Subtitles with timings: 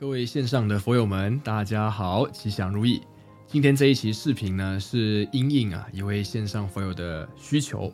[0.00, 3.02] 各位线上的佛友们，大家好，吉祥如意。
[3.46, 7.92] 今天这一期视频呢，是因应啊一位线上佛友的需求。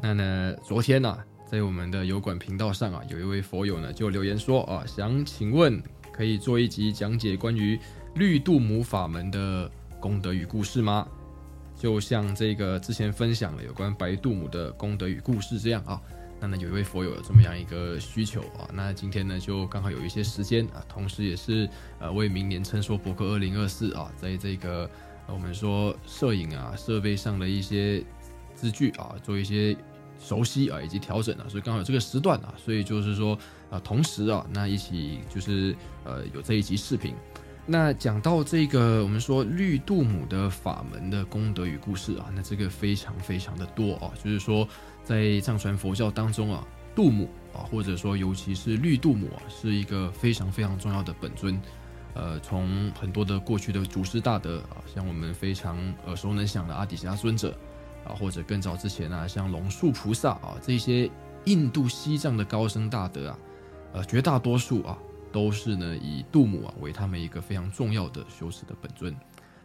[0.00, 5.82] 那呢，昨天呢，在我们的油管频道上啊，有一位佛友呢就留言说啊，想请问
[6.12, 7.76] 可以做一集讲解关于
[8.14, 11.04] 绿度母法门的功德与故事吗？
[11.74, 16.00] 就像这个之前分享了有关白度母的功德与故事这样啊。
[16.40, 24.90] 那呢，有一位佛友有这么样一个需求啊，那今天呢就刚好有一些时间啊，同时也是呃为明年称说博客二零二四啊，在这个
[25.26, 28.02] 我们说摄影啊设备上的一些
[28.54, 29.76] 资具啊做一些
[30.18, 37.14] 熟悉啊以及调整啊，所以刚好这个时段啊，所以就是说啊同时啊那一起就是呃有这一集视频，
[37.70, 44.66] 那讲到这个我们说绿度母的法门的功德与故事啊，那这个非常非常的多啊，就是说。
[45.02, 51.60] 在藏传佛教当中啊，度母啊，或者说尤其是绿度母啊，是一个非常非常重要的本尊。
[52.14, 55.76] 呃，从很多的过去的祖师大德啊，像我们非常
[56.06, 57.58] 耳熟能详的阿底峡尊者
[58.04, 61.10] 啊，或者更早之前啊，像龙树菩萨啊，这些
[61.46, 63.38] 印度西藏的高僧大德啊，
[63.94, 64.96] 呃，绝大多数啊，
[65.32, 69.14] 都是呢以杜母啊为他们一个非常重要的修持的本尊。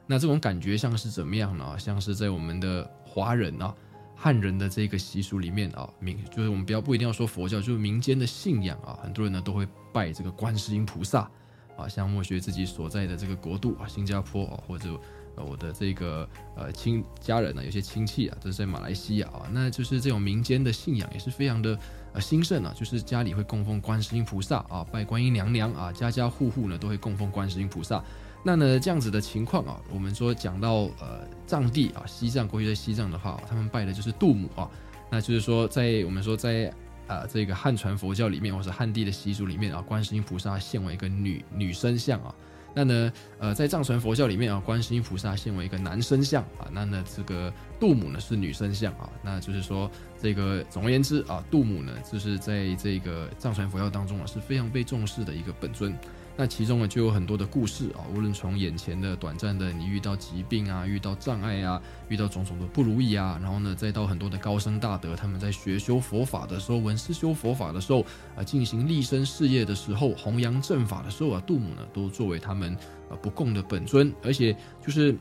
[0.08, 1.78] 那这种感觉像是怎么样呢？
[1.80, 3.74] 像是在我们的华人啊。
[4.18, 11.30] 汉人的这个习俗里面啊，民就是我们不要不一定要说佛教，就是民间的信仰啊，很多人呢都会拜这个观世音菩萨
[11.76, 14.98] 啊，像莫学自己所在的这个国度啊，新加坡啊，或者
[15.44, 21.78] 我的这个呃亲家人呢，有些亲戚啊，都是在马来西亚啊，那就是这种民间的信仰也是非常的
[22.14, 28.04] 呃兴盛啊，就是家里会供奉观世音菩萨啊，拜观音娘娘啊，家家户户呢都会供奉观世音菩萨。
[28.44, 34.70] 那呢，这样子的情况啊，我们说讲到呃藏地啊，西藏过去在西藏的话，他们拜的就是度母啊，
[35.10, 36.72] 那就是说在我们说在
[37.08, 42.36] 啊这个汉传佛教里面，或者汉地的习俗里面啊，观世音菩萨现为一个女女生像啊，
[42.76, 49.90] 那呢呃在藏传佛教里面啊，观世音菩萨现为一个男生像啊，那呢这个度母呢是女生像啊，那就是说
[50.22, 55.98] 这个总而言之啊，度母呢就是在这个藏传佛教当中啊是非常被重视的一个本尊。
[56.38, 72.76] 那其中呢，就有很多的故事啊，无论从眼前的短暂的你遇到疾病啊，遇到障碍啊，遇到种种的不如意啊，然后呢，再到很多的高僧大德，他们在学修佛法的时候，闻思修佛法的时候，啊，进行立身事业的时候，弘扬正法的时候啊，度母呢，都作为他们
[73.10, 74.54] 呃不共的本尊，而且
[74.86, 75.16] 就是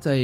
[0.00, 0.18] 在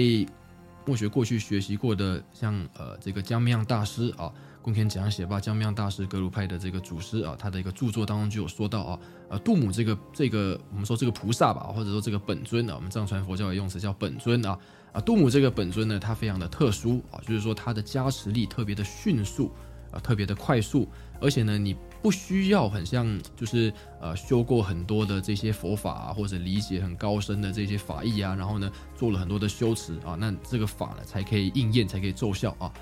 [0.85, 4.33] 墨学过去学习过的，像呃这个江明样大师啊。
[4.65, 8.99] 宫田讲写吧，江妙大师格鲁派的这个祖师啊，他的一个著作当中就有说到啊，
[9.29, 14.59] 呃，杜母这个这个我们说这个菩萨吧，或者说这个本尊啊，我们藏传佛教的用词叫本尊啊，
[14.95, 19.53] 啊，杜母这个本尊呢，它非常的特殊啊，就是说它的加持力特别的迅速
[19.91, 20.89] 啊，特别的快速，
[21.21, 23.71] 而且呢，你不需要很像就是
[24.01, 32.73] 呃修过很多的这些佛法啊，或者理解很高深的这些法义啊，然后呢做了很多的修持啊，那这个法呢才可以应验，才可以奏效啊。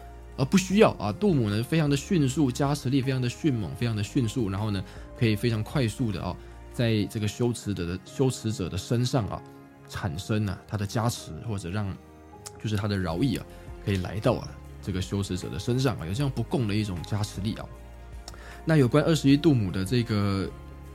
[0.45, 4.83] 不需要啊，杜母呢非常的迅速，加持力非常的迅猛，非常的迅速，然后呢
[5.17, 6.35] 可以非常快速的啊，
[6.73, 9.43] 在这个修持者的修持者的身上啊
[9.89, 11.87] 产生啊他的加持，或者让
[12.63, 13.45] 就是他的饶益啊
[13.85, 14.49] 可以来到啊
[14.81, 17.67] 这个修持者的身上啊，有这样不共的一种加持力啊。
[18.65, 20.51] 那有关二十一度母的这个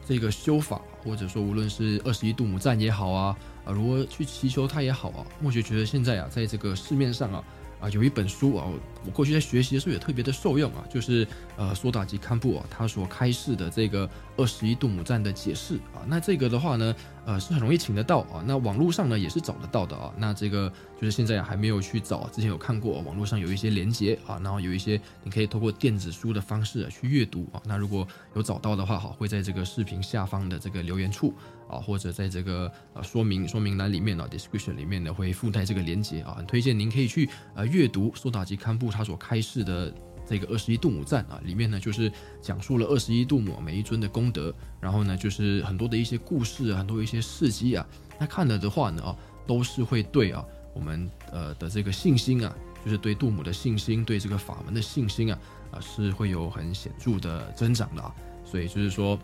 [0.05, 7.43] 这个修法，或者说无论是二十一度母赞也好啊，啊如何去祈求它也好啊，莫学觉得现在啊在这个市面上啊。
[7.79, 8.65] 啊，有一本书啊，
[9.05, 31.33] 我过去在学习的时候也特别的受用啊，就是呃苏达吉堪布啊他所开示的这个二十一度母赞的解释啊，那这个的话呢，呃是很容易请得到啊，那网络上呢也是找得到的啊，那这个就是现在还没有去找，之前有看过网络上有一些连接啊，然后有一些你可以通过电子书的方式去阅读啊，那如果有找到的话，哈会在这个视频下方的这个留言处。
[31.69, 39.93] 啊，或者在这个呃说明说明栏里面呢，description 里面呢会附带这个连接啊，很推荐您可以去呃阅读苏打吉堪布他所开示的
[40.25, 47.85] 这个二十一度母赞啊，里面呢就是讲述了二十一度母每一尊的功德，然后呢就是很多的一些故事，很多一些事迹啊，
[48.19, 49.15] 那看了的话呢啊，
[49.45, 52.53] 都是会对啊我们呃的这个信心啊，
[52.83, 55.39] 就是对度母的信心，对这个法门的信心啊
[55.71, 59.17] 啊是会有很显著的增长的啊，所以就是说。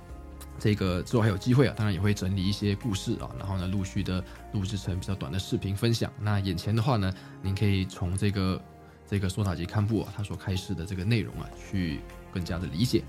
[0.60, 6.12] 这个之后还有机会啊，当然也会整理一些故事啊，然后呢，陆续的录制成比较短的视频分享。
[6.22, 7.12] 那眼前的话呢，
[7.42, 8.62] 您可以从这个
[9.10, 12.00] 这个索塔吉堪布啊，他所开示的这个内容啊，去
[12.34, 13.04] 更加的理解。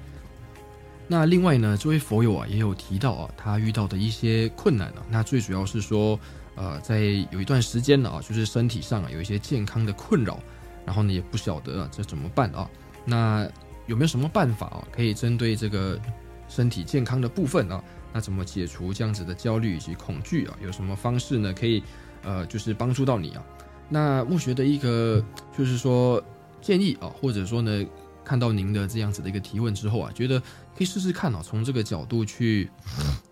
[1.06, 6.19] 那另外呢，这位佛友啊，也有提到啊，他遇到的一些困难啊，那最主要是说，
[6.55, 7.00] 呃，在
[7.31, 10.38] 有一段时间了啊，就是身体上啊有一些健康的困扰，
[10.87, 12.69] 然后呢，也不晓得啊这怎么办啊？
[13.05, 13.49] 那
[13.87, 16.00] 有没有什么办法啊，可以针对这个？
[16.46, 17.82] 身体健康的部分啊，
[18.12, 20.55] 那怎么解除这样子的焦虑以及恐惧啊？
[20.62, 21.55] 有什么方式呢？
[21.58, 21.82] 可以
[22.23, 23.43] 呃，就是帮助到你啊？
[23.88, 25.25] 那木学的一个
[25.56, 26.23] 就是说
[26.61, 27.87] 建议啊，或者说呢，
[28.25, 32.71] 看到您的这样子的一个提问之后啊，觉得可以试试看啊，从这个角度去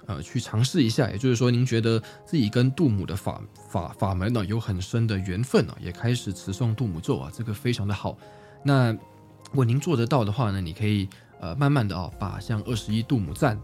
[0.07, 1.11] 呃去尝试一下。
[1.11, 8.17] 也就是说，您觉得自己跟杜母的法法法门呢有很深的缘分啊，也开始持诵杜母咒啊，这个非常的好。
[8.63, 11.09] 那如果您做得到的话呢，你可以
[11.41, 13.59] 呃慢慢的啊，把像二十一杜母赞。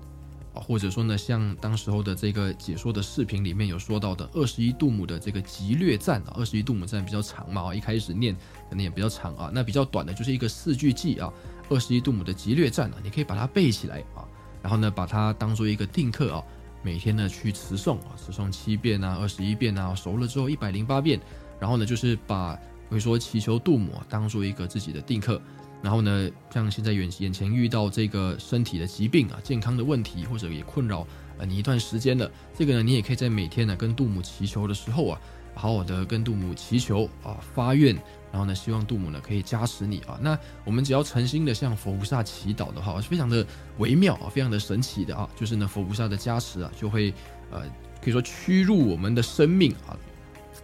[0.66, 8.34] 或者说呢，像当时候的这个解说的视频里面有说到的二十一度母的这个极略赞啊，二十一度母赞比较长嘛，一开始念
[8.68, 11.32] 可能也比较长啊，那比较短的就是一个四句偈啊，
[11.68, 14.26] 二十一度母的极略赞啊，你可以把它背起来啊，
[14.62, 16.42] 然后呢把它当做一个定课啊，
[16.82, 21.20] 每天呢去持诵啊，持诵七遍啊，二十一遍啊，熟了之后一百零八遍，
[21.60, 25.40] 然后呢就是把比如说祈求度母当做一个自己的定课。
[25.82, 31.06] 然后呢，像现在眼眼前遇到这个身体的疾病啊，健康的问题，或者也困扰
[31.38, 35.20] 呃你一段时间了，这个呢，你也可以在每天呢跟杜母祈求的时候啊，
[35.54, 37.94] 好好的跟杜母祈求啊，发愿，
[38.32, 40.18] 然后呢，希望杜母呢可以加持你啊。
[40.20, 43.46] 那我们只要诚心的向佛菩萨祈祷的话，是非常的
[43.78, 47.14] 微妙啊，非常的神奇的啊，就是呢佛菩萨的加持啊，就会
[47.52, 47.62] 呃
[48.02, 49.96] 可以说驱入我们的生命啊。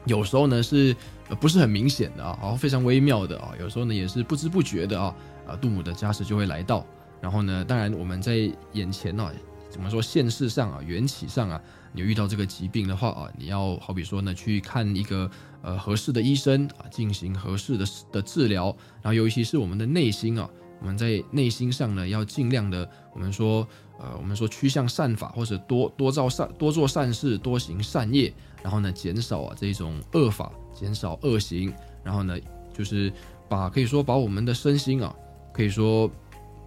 [0.07, 0.95] 有时候呢是
[1.41, 5.15] 不是很明显的啊，然后非常微妙的啊，有时候呢也是不知不觉的啊，
[5.47, 6.85] 啊杜母的加持就会来到。
[7.21, 9.33] 然后呢，当然我们在眼前呢，
[9.71, 11.59] 怎么说现世上啊，缘起上啊，
[11.93, 15.31] 你遇到这个疾病的话啊，你要好比说呢，去看一个
[15.63, 18.67] 呃合适的医生啊，进行合适的的治疗。
[19.01, 20.47] 然后尤其是我们的内心啊，
[20.81, 23.67] 我们在内心上呢，要尽量的我们说
[23.99, 28.31] 呃我们说趋向善法，或者多多造善多做善事，多行善业。
[28.65, 31.71] 然后呢，减少啊这种恶法，减少恶行，
[32.03, 32.35] 然后呢，
[32.73, 33.13] 就是
[33.47, 35.15] 把可以说把我们的身心啊，
[35.53, 36.11] 可以说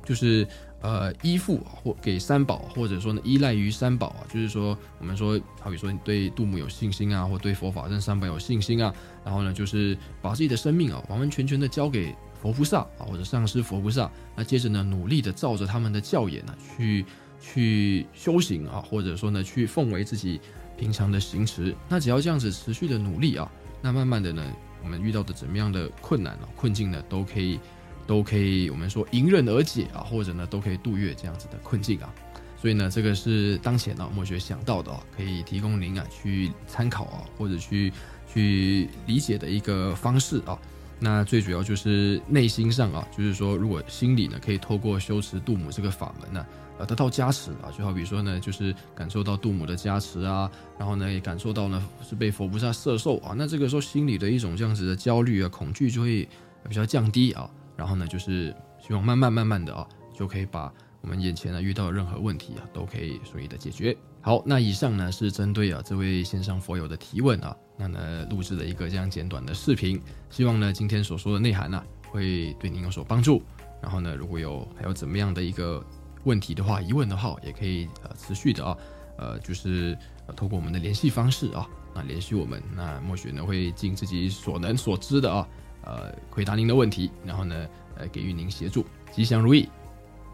[0.06, 0.48] 就是
[0.80, 8.94] 呃依附或给三宝，或者说呢依赖于三宝啊，就是说我们说好比说你对杜母有信心啊，或对佛法跟三宝有信心啊，
[9.26, 17.04] 然后呢就是把自己的生命啊完完全全的交给佛菩萨啊，或者上师佛菩萨，那接着呢努力的照着他们的教言呢去
[17.42, 20.40] 去修行啊，或者说呢去奉为自己。
[20.78, 23.52] 平常的行持，那只要这样子持续的努力啊，
[23.82, 24.44] 那慢慢的呢，
[24.84, 27.60] 我们遇到的怎么样的困难啊、困境呢，都可以，
[28.06, 32.14] 都可以，我们说迎刃而解啊，或者呢，都可以度越这样子的困境啊。
[32.60, 37.92] 所以呢，这个是当前呢，墨学想到的啊，可以提供您啊去参考啊，或者去
[38.32, 40.58] 去理解的一个方式啊。
[41.00, 46.46] 那最主要就是内心上啊，就是说，如果心里呢，可以透过修持度母这个法门呢。
[46.80, 50.48] 呃，得到加持啊，就好比说呢，就是感受到杜母的加持啊，
[50.78, 56.30] 然后呢，也感受到呢是被佛菩萨摄受啊，那这个时候心里的一种这样子的焦虑啊、恐惧就会
[56.70, 60.72] 比较降低啊，然后呢，就是希望慢慢慢慢的啊，就可以把
[61.02, 63.96] 我们眼前呢遇到任何问题啊，都可以顺利的解决。
[64.22, 73.42] 好，那以上呢是针对啊这位线上佛友的提问啊，那呢录制了一个这样简短的视频，希望呢今天所说的内涵呢会对您有所帮助。
[73.82, 75.84] 然后呢，如果有还有怎么样的一个。
[76.24, 78.78] 问题的话，疑问的话，也可以呃持续的啊，
[79.18, 81.66] 呃就是呃通过我们的联系方式啊，
[81.96, 85.48] 那联系我们，那墨雪呢会尽自己所能所知的啊，
[85.86, 87.66] 呃回答您的问题，然后呢
[87.96, 89.70] 呃给予您协助，吉祥如意。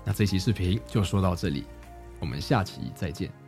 [0.06, 1.64] 那这期视频就说到这里，
[2.20, 3.43] 我们下期再见。